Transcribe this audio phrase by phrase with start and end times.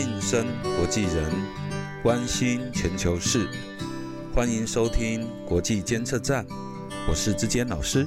[0.00, 0.46] 晋升
[0.76, 1.28] 国际人，
[2.04, 3.50] 关心全球事，
[4.32, 6.46] 欢迎收听国际监测站，
[7.08, 8.06] 我是志坚老师。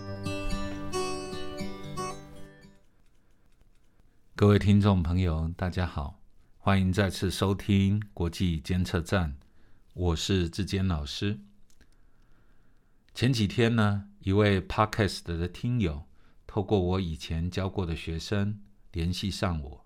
[4.38, 6.22] 各位听众朋友，大家好，
[6.58, 9.36] 欢迎再次收听国际监测站，
[9.94, 11.42] 我是志坚老师。
[13.14, 16.04] 前几天呢，一位 Podcast 的听友
[16.48, 18.62] 透过我以前教过的学生
[18.94, 19.81] 联系上我。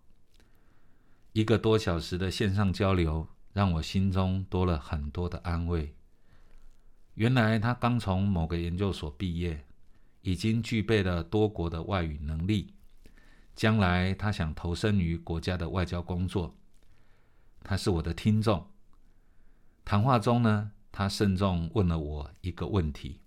[1.36, 5.94] 一个多小时的线上交流，让我心中多了很多的安慰。
[7.16, 9.66] 原来他刚从某个研究所毕业，
[10.22, 12.74] 已经具备了多国的外语能力。
[13.54, 16.56] 将来他想投身于国家的外交工作。
[17.66, 18.68] 他是我的听众。
[19.84, 23.20] 谈话中呢，他慎重问了我一个问题。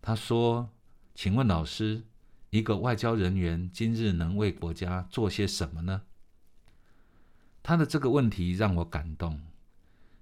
[0.00, 0.70] 他说
[1.14, 2.04] ：“请问老师，
[2.48, 6.04] 一个外交人员今日能为国家做些什么呢？”
[7.62, 9.40] 他的这个问题让我感动，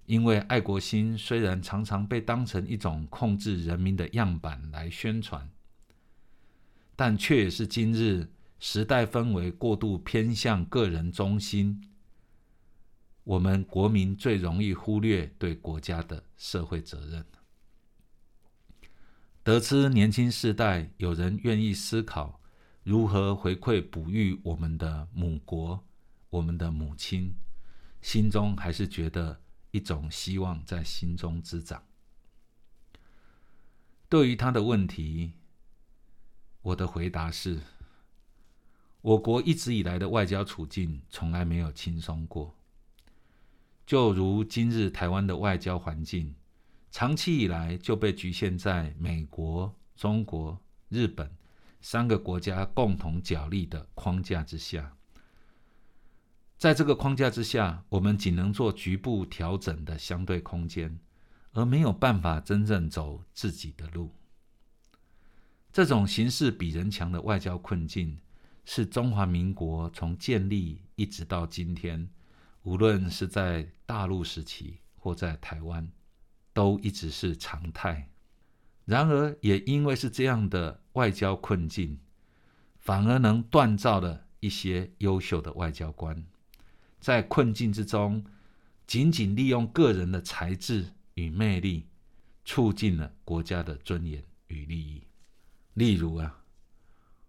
[0.04, 5.50] 因为爱国心虽然常常被当成一种控制人民的样板来宣传，
[6.94, 11.82] 但却也是今日时代氛围过度偏向个人中心，
[13.24, 17.25] 我们国民最容易忽略对国家的社会责任。
[19.42, 22.38] 得知年轻世代有人愿意思考
[22.82, 25.82] 如何回馈哺育我们的母国。
[26.31, 27.34] 我们的母亲
[28.00, 29.41] 心中还是觉得
[29.73, 31.84] 一种希望在心中滋长。
[34.09, 35.33] 对于他的问题，
[36.62, 37.61] 我的回答是：
[39.00, 42.56] 我国一直以来的外交处境从来没有轻松过。
[43.87, 46.34] 就如今日台湾的外交环境，
[46.91, 51.31] 长期以来就被局限在美国、中国、日本
[51.81, 54.97] 三个国家共同角力的框架之下。
[56.61, 61.00] 在这个框架之下，我们仅能做局部调整的相对空间，
[61.53, 64.11] 而没有办法真正走自己的路。
[65.72, 68.19] 这种形势比人强的外交困境，
[68.66, 72.10] 是中华民国从建立一直到今天，
[72.65, 75.91] 无论是在大陆时期或在台湾，
[76.53, 78.10] 都一直是常态。
[78.84, 81.98] 然而，也因为是这样的外交困境，
[82.77, 86.22] 反而能锻造了一些优秀的外交官。
[87.00, 88.25] 在困境之中，
[88.87, 91.87] 仅仅利用个人的才智与魅力，
[92.44, 95.03] 促进了国家的尊严与利益。
[95.75, 96.44] 例如啊，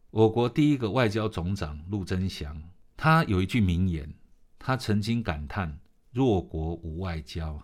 [0.10, 2.62] 我国第一个外交总长陆贞祥，
[2.98, 4.14] 他有一句名言，
[4.60, 5.80] 他曾经感叹
[6.12, 7.62] “弱国无外交”。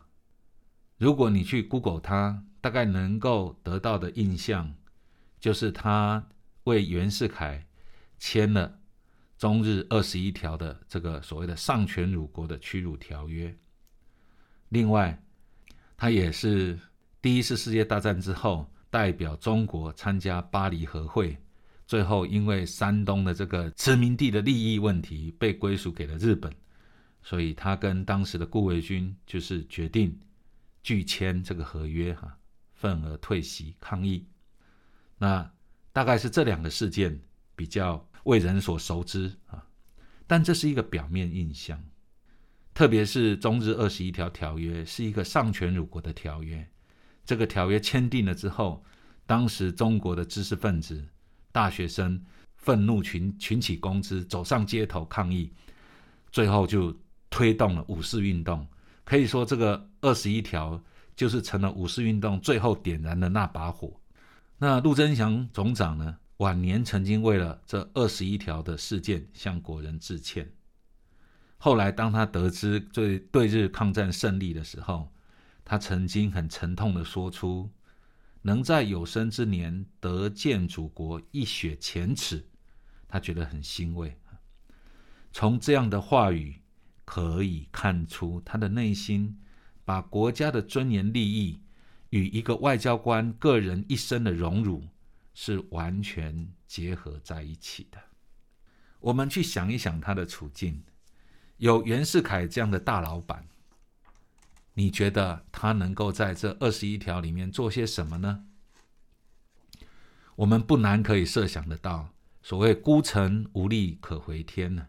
[0.98, 4.74] 如果你去 Google 他，大概能够得到的印象，
[5.40, 6.30] 就是他
[6.64, 7.68] 为袁世凯
[8.18, 8.77] 签了。
[9.38, 13.56] 中日二十一条的这个所谓的丧权辱国的屈辱条约。
[14.70, 15.24] 另外，
[15.96, 16.80] 他也是
[17.22, 21.38] 第一次世界大战之后代表中国参加巴黎和会，
[21.86, 26.52] 最后因为山东的这个殖民地的利益问题被归属给了日本，
[27.22, 30.20] 所以他跟当时的顾维钧就是决定
[30.82, 32.36] 拒签这个合约，哈，
[32.74, 34.26] 愤而退席抗议。
[35.18, 35.52] 那
[35.92, 37.20] 大概是这两个事件
[37.56, 38.07] 比较。
[38.28, 39.64] 为人所熟知啊，
[40.28, 41.82] 但这是一个表面印象。
[42.74, 46.70] 特别是中日二十一条条约是一个丧权辱国的条约。
[47.26, 48.84] 这个条约签订了之后，
[49.26, 51.04] 当时中国的知识分子、
[51.54, 52.22] 大学生
[52.58, 55.52] 愤怒群群起攻之，走上街头抗议，
[56.30, 56.94] 最后就
[57.30, 58.68] 推动了五四运动。
[59.06, 60.84] 可以说，这个二十一条
[61.16, 64.00] 就是成了五四运动最后点燃的那把火。
[64.58, 66.18] 那陆贞祥总长呢？
[66.38, 70.52] 晚年曾经为了这二十一条的事件向国人致歉。
[71.58, 75.12] 后来，当他得知对对日抗战胜利的时候，
[75.66, 77.72] 他曾经很沉痛的说出
[78.44, 82.46] ：“能在有生之年得见祖国一雪前耻，
[83.08, 84.16] 他觉得很欣慰。”
[85.34, 86.62] 从这样的话语
[87.04, 89.40] 可以看出，他的内心
[89.84, 91.60] 把国家的尊严利益
[92.12, 94.84] 与一个外交官个人一生的荣辱。
[95.40, 98.00] 是完全结合在一起的。
[99.00, 100.84] 我们去想一想他的处境，
[101.58, 103.48] 有袁世凯这样的大老板，
[104.74, 108.48] 你觉得他能够在这二十一条里面做些什么呢？
[110.38, 114.88] 我们不难可以设想得到，所谓孤城无力可回天呢，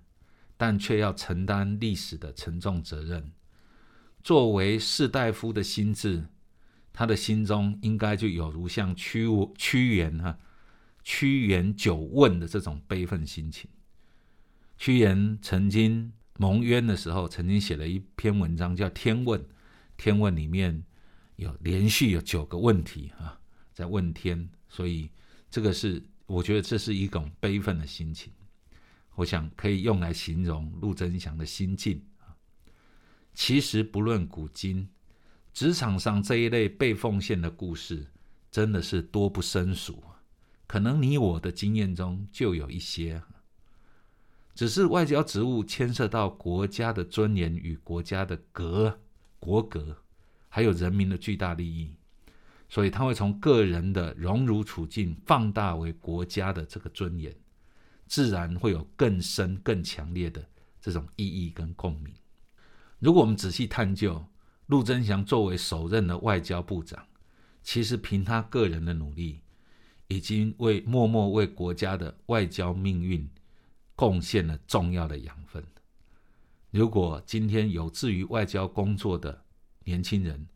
[0.56, 3.34] 但却要承担历史的沉重责任。
[4.24, 6.28] 作为士大夫的心智。
[6.98, 9.24] 他的心中应该就有如像屈
[9.56, 10.36] 屈原哈，
[11.04, 13.70] 屈原久问的这种悲愤心情。
[14.76, 19.40] 屈原曾经蒙冤的时候，曾经写了一篇文章叫《天问》，
[19.96, 20.82] 天问里面
[21.36, 23.38] 有连续有九个问题啊，
[23.72, 25.08] 在问天，所以
[25.48, 28.32] 这个是我觉得这是一种悲愤的心情，
[29.14, 32.34] 我想可以用来形容陆贞祥的心境啊。
[33.34, 34.88] 其实不论古今，
[35.58, 38.06] 职场上这一类被奉献的故事，
[38.48, 40.00] 真的是多不胜数。
[40.68, 43.20] 可能你我的经验中就有一些，
[44.54, 49.00] 只是外交职务牵涉到国家的尊严与国家的格
[49.40, 49.96] 国格，
[50.48, 51.92] 还有人民的巨大利益，
[52.68, 57.34] 所以他会从个人的荣辱处境放大为国家的这个尊严，
[58.06, 60.48] 自然会有更深更强烈的
[60.80, 62.14] 这种意义跟共鸣。
[63.00, 64.24] 如果我们仔细探究，
[64.68, 67.06] 陆贞祥作为首任的外交部长，
[67.62, 69.42] 其实凭他个人的努力。
[70.10, 73.28] 已经为默默为国家的外交命运
[73.94, 75.62] 贡献了重要的养分。
[76.70, 79.44] 如果今天有志于外交工作的
[79.84, 80.46] 年轻人，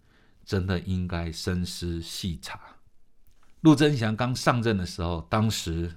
[0.42, 2.58] 真的应该深思细查。
[3.60, 5.96] 陆贞祥刚上任的时候，当时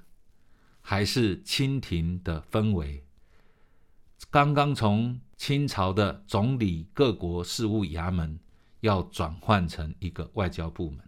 [0.81, 3.05] 还是清廷的氛围，
[4.29, 8.39] 刚刚从清朝的总理各国事务衙门
[8.79, 11.00] 要转换成一个外交部门。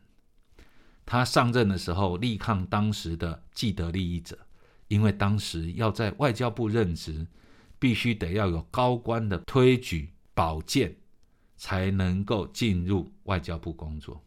[1.05, 4.37] 他上任的时候，力抗当时的既得利益者，
[4.89, 7.25] 因为当时要在外交部任职，
[7.79, 10.95] 必须得要有高官的推举保荐，
[11.55, 14.21] 才能够进入外交部工作。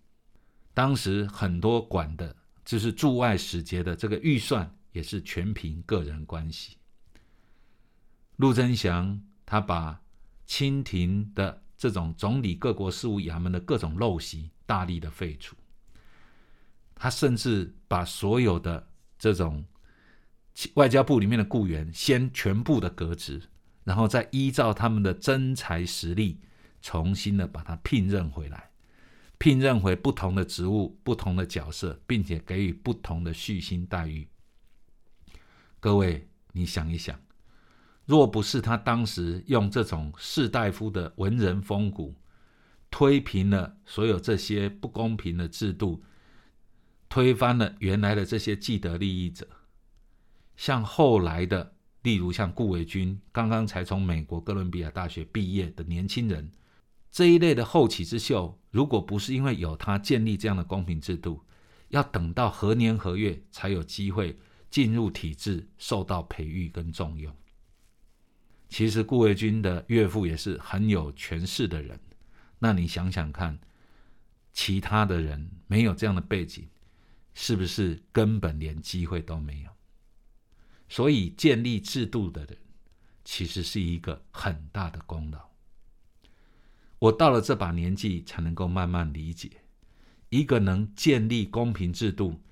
[0.73, 2.35] 当时很多管的
[2.65, 6.77] 就是驻外使节的这个预算，也是全凭个人关系。
[8.41, 10.01] 陆贞祥他把
[10.47, 15.55] 清廷的这种总理各国事务衙门的各种陋习大力的废除。
[16.95, 18.89] 他甚至把所有的
[19.19, 19.63] 这种
[20.73, 23.43] 外交部里面的雇员先全部的革职，
[23.85, 26.41] 然后再依照他们的真才实力，
[26.81, 28.71] 重新的把他聘任回来，
[29.37, 34.27] 聘任回不同的职务、不同的角色，并且给予不同的续薪待遇。
[35.79, 37.21] 各位，你想一想，
[38.11, 42.17] 若不是他当时用这种士大夫的文人风骨，
[42.91, 46.03] 推平了所有这些不公平的制度。
[47.09, 49.47] 推翻了原来的这些既得利益者，
[50.57, 56.51] 像后来的，例如像顾维钧，刚刚才从美国哥伦比亚大学毕业的年轻人，
[57.13, 61.41] 这一类的后起之秀，如果不是因为有他建立这样的公平制度，
[61.91, 64.37] 要等到何年何月才有机会
[64.69, 67.33] 进入体制，受到培育跟重用。
[68.71, 72.01] 其实顾维钧的岳父也是很有权势的人，
[72.59, 73.59] 那你想想看，
[74.55, 76.67] 其他的人没有这样的背景。
[77.33, 79.71] 是不是根本连机会都没有？
[80.89, 82.59] 所以建立制度的人，
[83.25, 85.39] 其实是一个很大的功劳。
[86.99, 89.63] 我到了这把年纪，才能够慢慢理解，
[90.29, 92.43] 一个能建立公平制度、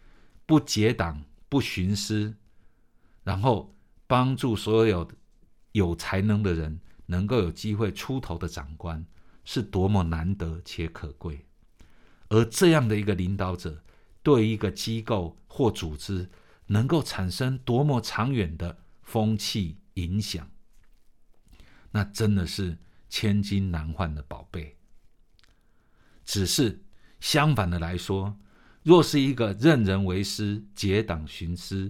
[0.46, 2.36] 不结党、不徇私，
[3.24, 3.76] 然后
[4.06, 5.10] 帮助所有
[5.72, 9.04] 有才能的人能够有机会出头的长官，
[9.44, 11.46] 是多么难得且可贵。
[12.28, 13.82] 而这样的一个领导者。
[14.20, 16.28] 对一个机构或组织
[16.66, 20.50] 能够产生多么长远的风气影响，
[21.92, 22.76] 那真的是
[23.08, 24.76] 千金难换的宝贝。
[26.26, 26.82] 只是
[27.20, 28.36] 相反的来说，
[28.82, 31.88] 若是一个任人为师、结党徇私，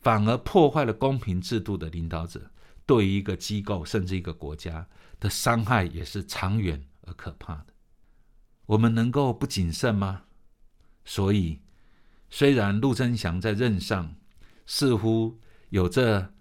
[0.00, 2.50] 反而破坏了公平制度的领导者，
[2.90, 4.88] 对于一个机构甚至一个国家
[5.20, 7.66] 的伤害也是长远而可怕的。
[8.66, 10.22] 我们能够不谨慎吗？
[11.04, 11.60] 所以，
[12.30, 14.16] 虽然陆贞祥在任上
[14.66, 16.34] 似乎有着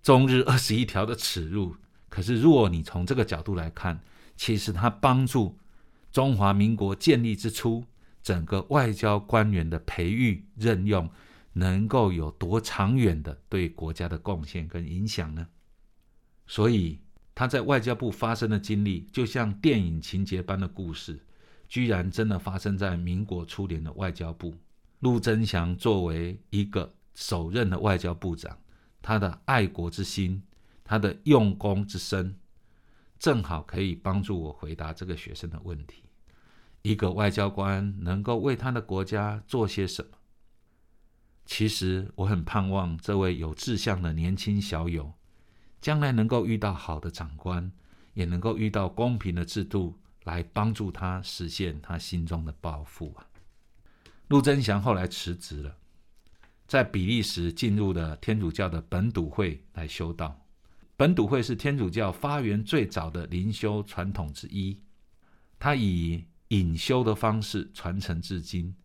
[0.00, 1.74] 中日二十一条的耻辱，
[2.08, 4.00] 可是，如果你从这个角度来看，
[4.36, 5.58] 其实他帮助
[6.12, 7.84] 中华民国建立之初，
[8.22, 11.10] 整个外交官员的培育任用，
[11.54, 15.48] 能够有多长远的对国家的贡献跟影响呢？
[16.48, 16.98] 所以，
[17.34, 21.20] 他在外交部发生的经历，就像电影情节般的故事。
[21.68, 24.54] 居然真的发生在民国初年的外交部，
[25.00, 28.58] 陆贞祥作为一个首任的外交部长，
[29.02, 30.42] 他的爱国之心，
[30.82, 32.34] 他的用功之深，
[33.18, 36.04] 正好可以帮助我回答这个学生的问题：
[36.80, 40.12] 一个外交官能够为他的国家做些什么？
[41.44, 45.12] 其实我很盼望这位有志向的年轻小友，
[45.80, 47.70] 将来能够遇到好的长官，
[48.14, 49.98] 也能够遇到公平的制度。
[50.24, 53.24] 来帮助他实现他心中的抱负啊！
[54.26, 55.74] 陆贞祥后来辞职了，
[56.66, 60.38] 在比利时进入了天主教的本笃会来修道。
[60.98, 64.78] 本笃会是天主教发源最早的灵修传统之一，
[65.58, 68.76] 它以隐修的方式传承至今。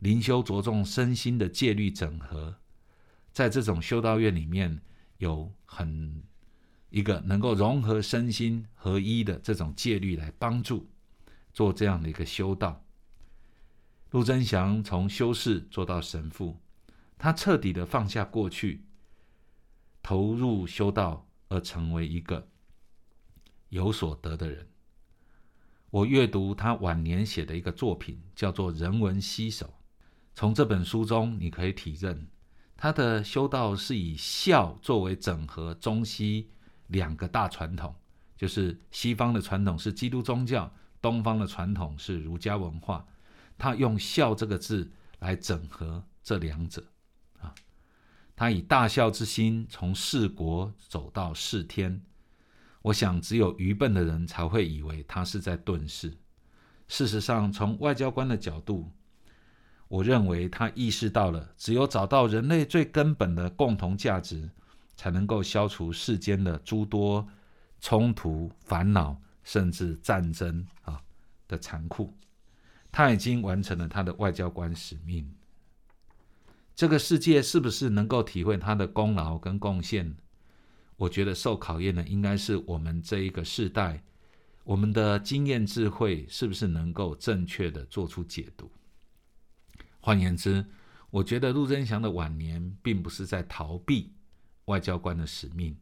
[0.00, 2.56] 灵修着重身心的戒律整合，
[3.30, 4.82] 在这种修道院里面
[5.24, 6.22] 有很
[6.90, 10.86] 一个能够融合身心合一的这种戒律来帮助
[11.50, 12.84] 做这样的一个修道。
[14.10, 16.60] 陆贞祥从修士做到神父，
[17.16, 18.84] 他彻底的放下过去，
[20.02, 22.46] 投入修道，而成为一个
[23.70, 24.68] 有所得的人。
[25.90, 29.66] 我阅读他晚年写的一个作品，叫做《人文西手》。
[30.34, 32.28] 从这本书中，你可以体认
[32.76, 36.50] 他的修道是以孝作为整合中西
[36.88, 37.94] 两个大传统，
[38.36, 43.06] 就是西方的传统是基督宗教，东方的传统是儒家文化。
[43.56, 44.90] 他用孝这个字
[45.20, 46.84] 来整合这两者
[47.40, 47.54] 啊，
[48.36, 52.02] 他以大孝之心从世国走到世天。
[52.82, 56.18] 我想，只有愚笨的人才会以为他是在遁世。
[56.88, 58.90] 事实上，从外交官的角度。
[59.88, 64.50] 我认为他意识到了，只有找到人类最根本的共同价值，
[64.96, 67.26] 才能够消除世间的诸多
[67.80, 71.00] 冲突、烦恼，甚至战争啊
[71.46, 72.12] 的残酷。
[72.90, 75.30] 他已经完成了他的外交官使命。
[76.74, 80.16] 这个世界是不是能够体会他的功劳跟贡献？
[80.96, 84.02] 我觉得受考验的应该是我们这一个世代，
[84.64, 88.70] 我们的经验智慧是不是能够正确的做出解读？
[90.04, 90.62] 换言之，
[91.08, 94.12] 我觉得陆贞祥的晚年并不是在逃避
[94.66, 95.74] 外交官的使命，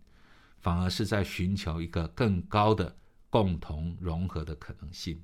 [0.61, 2.97] 反而是在寻求一个更高的
[3.29, 5.21] 共同融合的可能性。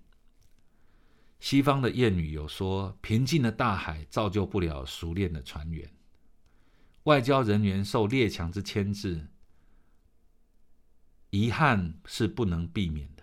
[1.39, 5.89] 西方的谚语有说：“平静的大海造就不了熟练的船员。”
[7.05, 9.29] 外交人员受列强之牵制，
[11.31, 13.18] 遗憾是不能避免的。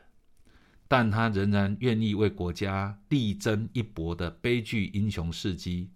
[0.87, 5.89] 但他仍然愿意为国家力争一搏的悲剧英雄事迹，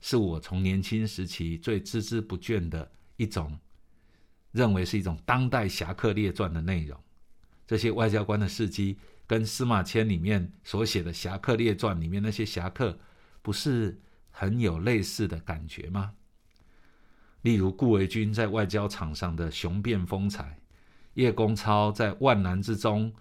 [0.00, 3.58] 是我从年轻时期最孜孜不倦的一种，
[4.52, 6.98] 认为是一种当代侠客列传的内容。
[7.66, 12.96] 这些外交官的事迹，跟司马迁里面所写的侠客列传里面那些侠客，
[13.42, 14.00] 不是
[14.30, 16.14] 很有类似的感觉吗？
[17.42, 20.60] 例如顾维钧在外交场上的雄辩风采，
[21.14, 23.12] 叶公超在万难之中。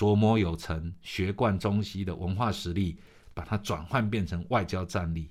[0.00, 2.96] 琢磨有成、学贯中西的文化实力，
[3.34, 5.28] 把它转换变成外交战力。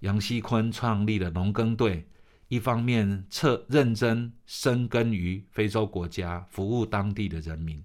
[0.00, 2.08] 杨锡坤创立了农耕队，
[2.48, 7.84] 一方面彻认真深耕于非洲国家，服务当地的人民，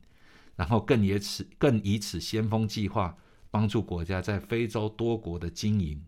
[0.55, 3.17] 然后更以此更以此先锋计划，
[3.49, 6.01] 帮助国家在非洲多国的经营。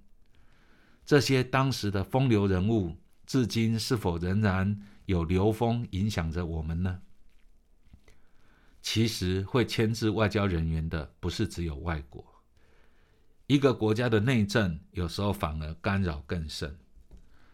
[1.05, 7.01] 这些当时的风流人物，至今是否仍然有流风影响着我们呢？
[8.83, 12.23] 其实会牵制外交人员的，不是只有外国。
[13.47, 16.77] 一个国家的内政，有时候反而干扰更甚。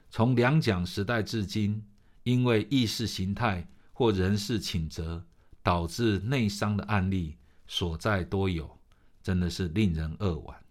[0.09, 1.85] 从两蒋时代至今，
[2.23, 5.23] 因为意识形态或人事请责，
[5.61, 8.79] 导致内伤的案例所在多有，
[9.21, 10.65] 真的是令人扼腕。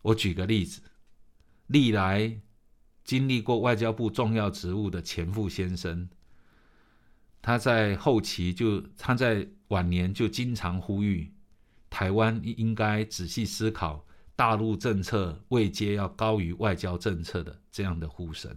[0.00, 0.80] 我举个例子，
[1.66, 2.40] 历来
[3.04, 6.08] 经历过外交部重要职务的钱复先生。
[7.46, 11.32] 他在后期就，他在晚年就经常呼吁，
[11.88, 18.56] 台湾应该仔细思考大陆政策位阶要高于外交政策的这样的呼声。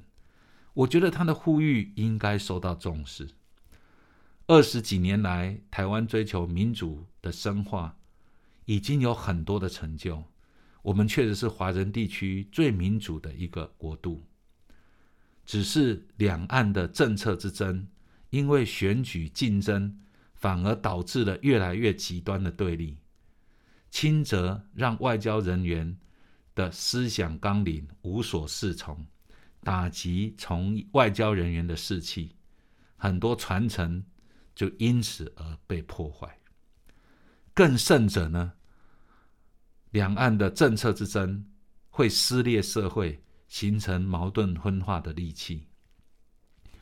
[0.73, 3.29] 我觉得他的呼吁应该受到重视。
[4.47, 7.95] 二十几年来，台湾追求民主的深化，
[8.65, 10.23] 已经有很多的成就。
[10.81, 14.25] 我们确实是华人地区最民主的一个国度，
[15.45, 17.87] 只是两岸的政策之争。
[18.29, 19.99] 因为选举竞争，
[20.33, 22.97] 反而导致了越来越极端的对立。
[23.89, 25.97] 轻则让外交人员
[26.53, 29.05] 的思想纲领无所适从，
[29.61, 32.35] 打击从外交人员的士气，
[32.97, 34.03] 很多传承
[34.53, 36.37] 就因此而被破坏。
[37.53, 38.53] 更甚者呢，
[39.91, 41.43] 两岸的政策之争
[41.89, 45.68] 会撕裂社会，形成矛盾分化的利器。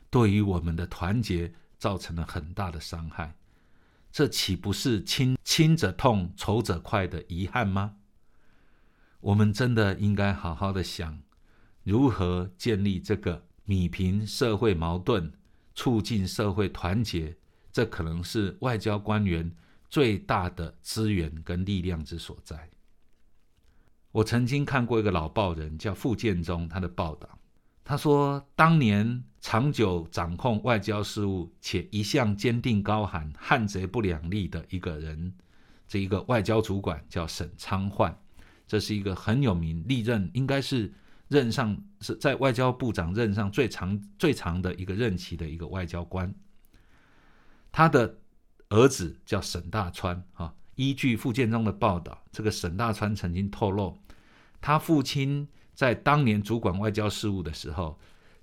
[0.09, 3.35] 对于我们的团结造成了很大的伤害，
[4.11, 7.95] 这岂不是亲亲者痛、仇者快的遗憾吗？
[9.19, 11.21] 我们真的应该好好的想，
[11.83, 15.33] 如何建立这个弭平社会矛盾、
[15.75, 17.35] 促进社会团结，
[17.71, 19.51] 这可能是外交官员
[19.89, 22.69] 最大的资源跟力量之所在。
[24.11, 27.37] 我曾经看过一个老报人叫傅建中，他的报道。
[27.89, 35.33] 他说，当年长久掌控外交事务且一向坚定高喊“汉贼不两立”的一个人，
[35.87, 38.19] 这一个外交主管叫沈昌焕，
[38.67, 40.93] 这是一个很有名、历任应该是
[41.29, 46.35] 任上是在外交部长任上最长最长的一个任期的一个外交官。
[47.71, 48.17] 他的
[48.67, 50.53] 儿子叫沈大川啊。
[50.75, 53.97] 依据傅建中的报道，这个沈大川曾经透露，
[54.59, 55.47] 他父亲。
[55.77, 57.99] 在当年主管外交事务的时候，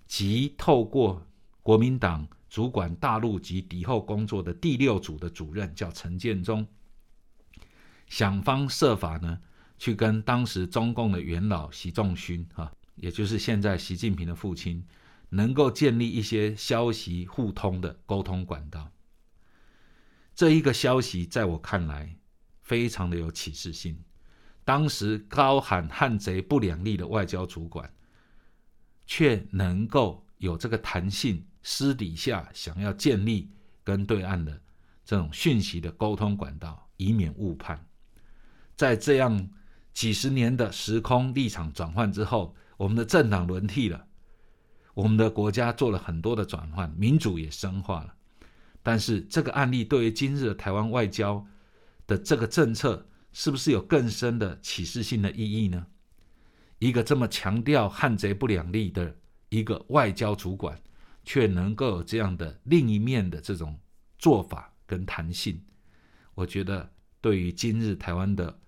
[0.07, 1.27] 即透过
[1.65, 6.65] 国民党主管大陆及敌后工作的第六组的主任叫陈建中，
[8.07, 9.41] 想方设法呢，
[9.77, 14.87] 去跟当时中共的元老习仲勋啊，也就是现在习近平的父亲，
[15.31, 18.93] 能够建立一些消息互通的沟通管道。
[20.37, 22.15] 这一个消息在我看来，
[22.63, 23.99] 非常的有启示性。
[24.65, 27.93] 当时高喊“汉贼不两立”的外交主管，
[29.05, 33.51] 却能够有这个弹性，私底下想要建立
[33.83, 34.59] 跟对岸的
[35.05, 37.87] 这种讯息的沟通管道，以免误判。
[38.75, 39.51] 在这样
[39.93, 44.07] 几十年的时空立场转换之后，我们的政党轮替了，
[44.95, 48.15] 我们的国家做了很多的转换，民主也深化了。
[48.83, 51.47] 但是这个案例对于今日的台湾外交
[52.07, 53.07] 的这个政策。
[53.35, 55.87] 是不是有更深的启示性的意义呢？
[56.79, 59.15] 一个这么强调汉贼不两立的
[59.49, 60.81] 一个外交主管，
[61.25, 63.77] 却能够有这样的另一面的这种
[64.19, 65.61] 做法跟弹性，
[66.35, 66.89] 我觉得
[67.21, 68.61] 对于今日台湾的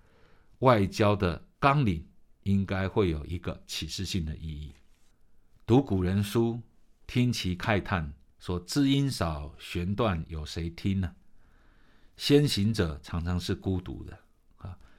[0.59, 2.05] 外交的纲领，
[2.43, 4.73] 应该会有一个启示性的意义。
[5.65, 6.61] 读古人书，
[7.05, 11.15] 听其慨叹，说知音少，弦断有谁听呢？
[12.17, 14.17] 先行者常常是孤独的。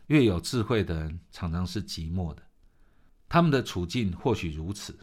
[0.09, 2.43] 越有智慧的人，常常是寂寞的。
[3.29, 4.99] 他们的处境或许如此，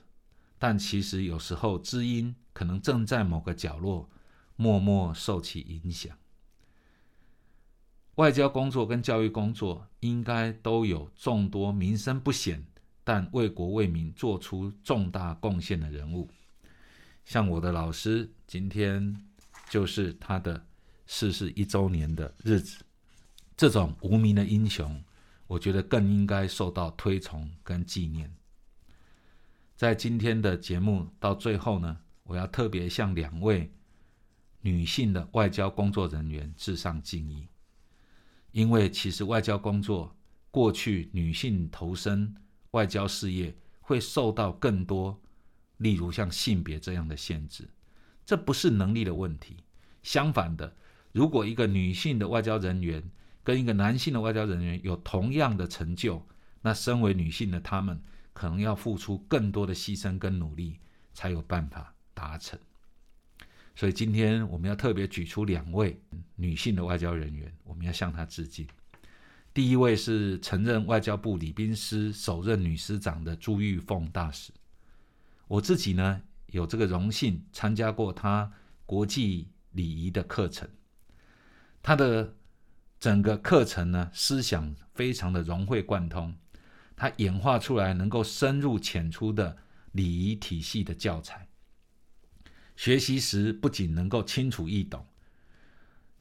[0.60, 4.10] 但其实有时候知音可能正在某个角落，
[4.56, 6.18] 默默受其影响。
[8.16, 12.66] 外交工作跟教育工作，应该都有众多名声不显，
[13.04, 16.30] 但为国为民做出重大贡献的人物。
[17.26, 19.22] 像我的老师，今天
[19.70, 20.66] 就是他的
[21.06, 22.85] 逝世一周年的日子。
[23.58, 25.04] 这种无名的英雄，
[25.48, 28.34] 我觉得更应该受到推崇跟纪念。
[29.76, 33.72] 在今天的节目到最后呢，我要特别向两位
[34.62, 37.48] 女性的外交工作人员致上敬意，
[38.52, 40.16] 因为其实外交工作
[40.52, 42.36] 过去女性投身
[42.72, 45.22] 外交事业会受到更多，
[45.78, 47.70] 例如像性别这样的限制，
[48.26, 49.58] 这不是能力的问题。
[50.04, 50.76] 相反的，
[51.14, 53.04] 如果一个女性的外交人员，
[53.46, 56.20] 跟一个男性的外交人员有同样的成就，
[56.64, 58.02] 那身为女性的她们
[58.34, 60.80] 可能要付出更多的牺牲跟努力，
[61.14, 62.60] 才有办法达成。
[63.76, 65.96] 所以今天我们要特别举出两位
[66.36, 68.68] 女性的外交人员，我们要向她致敬。
[69.54, 74.52] 第一位是曾任外交部礼宾司首任女司长的朱玉凤大使，
[75.48, 78.52] 我自己呢有这个荣幸参加过她
[78.88, 80.68] 国际礼仪的课程，
[81.84, 82.34] 她的。
[83.06, 86.36] 整个课程呢，思想非常的融会贯通，
[86.96, 89.56] 它演化出来能够深入浅出的
[89.92, 91.48] 礼仪体系的教材。
[92.76, 95.06] 学习时不仅能够清楚易懂，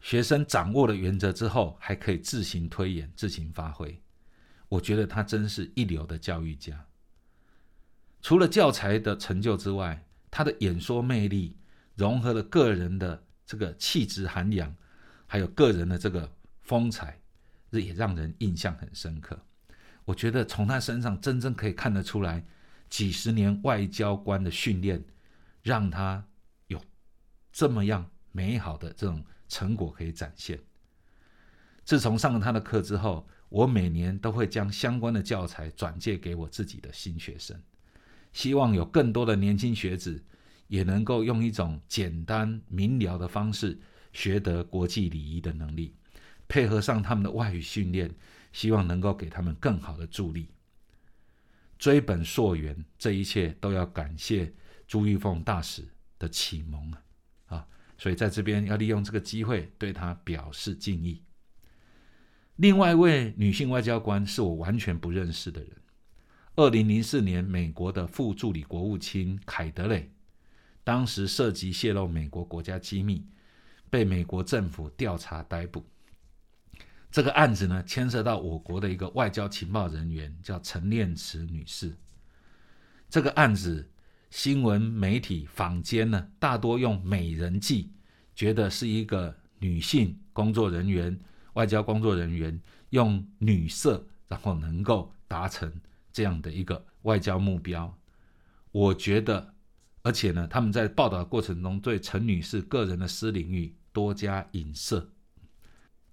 [0.03, 3.99] 学生掌握了原则之后，还可以自行推演、自行发挥。
[4.69, 6.85] 我觉得他真是一流的教育家。
[8.21, 11.57] 除了教材的成就之外，他的演说魅力
[11.95, 14.77] 融合了个人的这个气质涵养，
[15.27, 16.31] 还有个人的这个。
[16.65, 17.21] 风采，
[17.71, 19.39] 这也让人印象很深刻。
[20.05, 22.45] 我觉得从他身上真正可以看得出来，
[22.91, 25.05] 几十年外交官的训练，
[25.63, 26.27] 让他
[26.67, 26.81] 有
[27.53, 30.59] 这么样美好的这种成果可以展现。
[31.85, 37.61] 自从上了他的课之后，我每年都会将相关的教材转借给我自己的新学生，
[38.33, 40.23] 希望有更多的年轻学子
[40.67, 43.79] 也能够用一种简单明了的方式
[44.13, 45.95] 学得国际礼仪的能力。
[46.49, 48.15] 配合上他们的外语训练，
[48.53, 50.49] 希望能够给他们更好的助力。
[51.79, 54.55] 追本溯源，这一切都要感谢
[54.87, 55.87] 朱玉凤大使
[56.19, 57.03] 的启蒙啊！
[57.47, 57.67] 啊，
[57.99, 61.23] 所以在这边要利用这个机会对他表示敬意。
[62.57, 65.71] 另外一位女性外交官是我完全不认识的人。
[66.55, 70.13] 二零零四年，美国的副助理国务卿凯德雷，
[70.85, 73.27] 当时涉及泄露美国国家机密，
[73.91, 75.85] 被美国政府调查逮捕。
[77.15, 81.97] 这个案子呢，牵涉到我国的一个外交情报人员，叫陈念慈女士。
[83.09, 83.89] 这个案子
[84.31, 87.93] 新闻媒体坊间呢，大多用“美人计”，
[88.35, 91.17] 觉得是一个女性工作人员、
[91.53, 95.73] 外交工作人员用女色，然后能够达成
[96.13, 97.97] 这样的一个外交目标。
[98.73, 99.55] 我觉得，
[100.03, 105.14] 而且呢，他们在报道过程中对陈女士个人的私领域多加影射。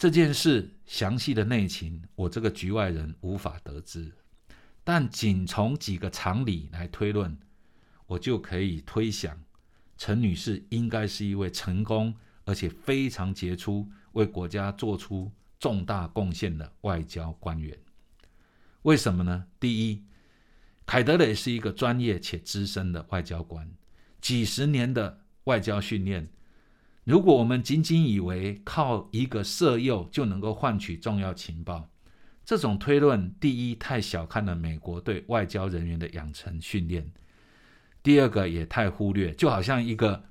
[0.01, 4.11] 这件事详细的内情，我这个局外人无法得知。
[4.83, 7.37] 但仅从几个常理来推论，
[8.07, 9.39] 我就可以推想，
[9.99, 17.77] 陈女士应该是一位成功而且非常杰出、为国家做出重大贡献的外交官员。
[18.81, 19.45] 为什么呢？
[19.59, 20.03] 第一，
[20.87, 23.71] 凯德雷是一个专业且资深的外交官，
[24.19, 26.27] 几十年的外交训练。
[27.03, 31.89] 如果我们仅仅以为靠一个色诱就能够换取重要情报，
[32.45, 37.03] 这种推论，第一太小看了美国对外交人员的养成训练；
[38.03, 40.23] 第二个也太忽略，就好像一个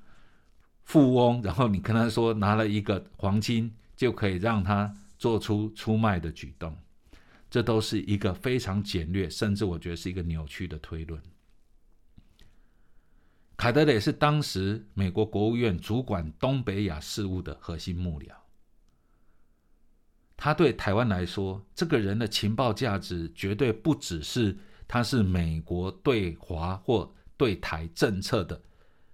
[0.83, 6.77] 富翁，然后你跟他说拿了一个黄金就可以让他做出出卖的举动，
[7.49, 11.21] 这都是一个非常简略，甚至我觉得是一个扭曲的推论。
[13.61, 18.31] 凯德雷是当时美国国务院主管东北亚事务的核心幕僚。
[20.35, 28.59] 他对台湾来说，这个人的情报价值绝对不只是他是美国对华或对台政策的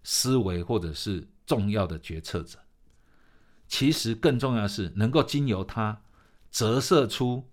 [0.03, 2.57] 思维，或者是重要的决策者。
[3.67, 6.01] 其实更重要的是，能够经由他
[6.49, 7.45] 折射出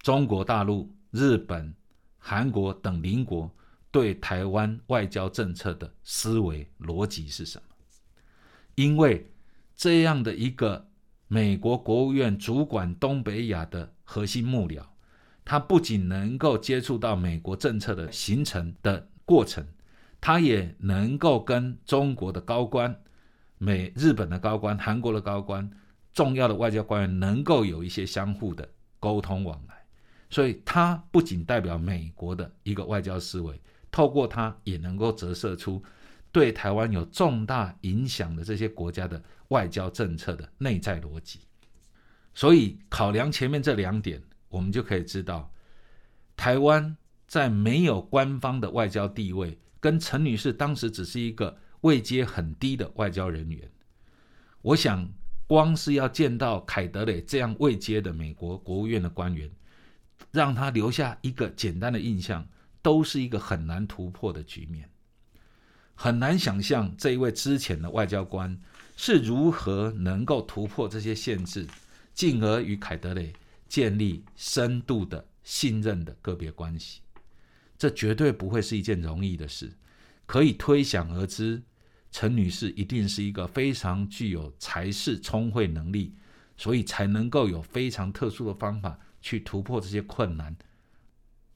[0.00, 1.74] 中国大陆、日本、
[2.18, 3.50] 韩国等邻国。
[3.96, 7.64] 对台湾外交政策的思维逻辑是什么？
[8.74, 9.26] 因为
[9.74, 10.86] 这样的一个
[11.28, 14.82] 美国国务院主管东北亚的核心幕僚，
[15.46, 19.66] 他不仅能够接触到美国政策的形成的过程，
[20.20, 22.94] 他也能够跟中国的高官、
[23.56, 25.70] 美日本的高官、韩国的高官、
[26.12, 28.68] 重要的外交官员能够有一些相互的
[29.00, 29.74] 沟通往来，
[30.28, 33.58] 所以他不仅代表美国的一个外交思维。
[33.90, 35.82] 透过它也能够折射出
[36.32, 41.40] 对台湾有重大影响的这些国家的外交政策的内在逻辑。
[42.34, 45.50] 所以考量前面这两点，我们就可以知道，
[46.36, 46.96] 台湾
[47.26, 53.70] 在没有官方的外交地位，跟陈女士当时只是一个位阶很低的外交人员。
[54.60, 55.08] 我想，
[55.46, 59.50] 光是要见到凯德雷这样位阶的美国国务院的官员，
[60.32, 62.46] 让他留下一个简单的印象。
[62.86, 64.88] 都是一个很难突破的局面，
[65.96, 68.56] 很难想象这一位之前的外交官
[68.96, 71.66] 是如何能够突破这些限制，
[72.14, 73.32] 进而与凯德雷
[73.68, 77.00] 建立深度的信任的个别关系。
[77.76, 79.72] 这绝对不会是一件容易的事，
[80.24, 81.60] 可以推想而知，
[82.12, 86.14] 陈女士一定是一个非常具有才识、聪慧能力，
[86.56, 90.56] 所以才能够有非常特殊的方法去突破这些困难。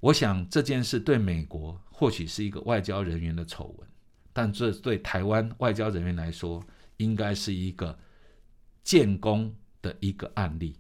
[0.01, 3.89] 我想这件事对美国或许是一个外交人员的丑闻，
[4.33, 6.65] 但这对台湾外交人员来说，
[6.97, 7.99] 应该是一个
[8.83, 10.75] 建功的一个案例。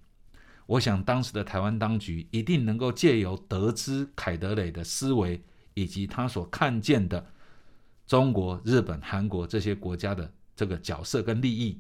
[0.64, 5.42] 我想当时的台湾当局一定能够借由得知凯德雷的思维
[5.74, 7.26] 以及他所看见的
[8.06, 11.78] 中国、日本、韩国这些国家的这个角色跟利益，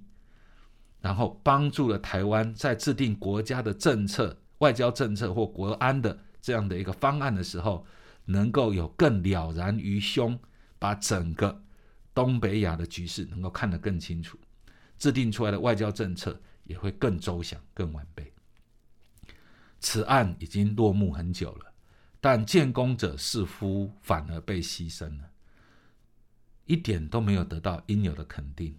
[1.00, 6.18] 然后帮助了台湾在制定国家的政策、外交政策或国安的。
[6.40, 7.84] 这样的一个方案的时候，
[8.24, 10.38] 能够有更了然于胸，
[10.78, 11.62] 把整个
[12.14, 14.38] 东北亚的局势能够看得更清楚，
[14.98, 18.32] 制定出来的外交政策也会更周详、更完备。
[19.80, 21.72] 此案已经落幕很久了，
[22.20, 25.30] 但建功者似乎反而被牺牲了，
[26.66, 28.76] 一点都没有得到应有的肯定。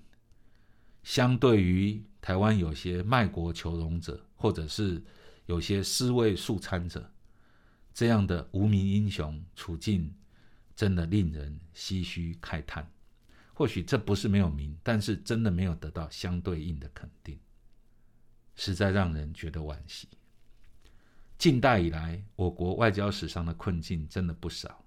[1.04, 5.02] 相对于台湾有些卖国求荣者，或者是
[5.47, 7.12] 有些尸位素餐者。
[7.93, 10.13] 这样的无名英雄处境，
[10.75, 12.89] 真的令人唏嘘慨叹。
[13.54, 17.38] 或许这不是没有名，但是真的没有得到相对应的肯定，
[18.56, 20.08] 实在让人觉得惋惜。
[21.38, 24.84] 近代以来，我国外交史上的困境真的不少，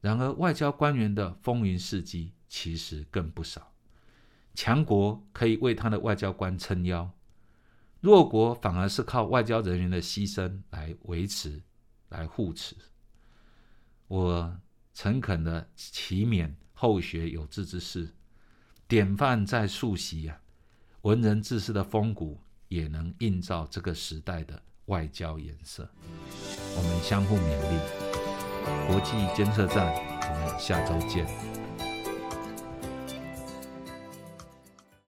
[0.00, 3.72] 然而外交官员的风云事迹其实更不少。
[4.54, 7.10] 强国可以为他的外交官撑腰，
[8.00, 11.62] 弱国反而是靠外交人员的牺牲来维持。
[12.08, 12.74] 来护持，
[14.06, 14.56] 我
[14.94, 18.08] 诚恳的祈勉后学有志之士，
[18.86, 20.40] 典范在树习啊，
[21.02, 25.88] 文人志士的风骨也能映照这个时代的外交颜色。
[26.76, 31.65] 我们相互勉励，国际监测站，我们下周见。